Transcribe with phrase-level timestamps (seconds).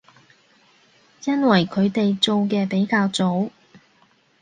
[1.25, 3.51] 因為佢哋做嘅比較早